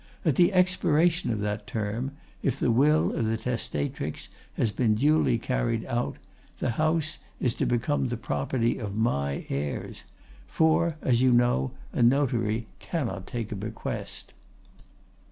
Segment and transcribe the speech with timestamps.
[0.25, 5.37] At the expiration of that term, if the will of the testatrix has been duly
[5.37, 6.15] carried out,
[6.57, 10.01] the house is to become the property of my heirs,
[10.47, 14.33] for, as you know, a notary cannot take a bequest.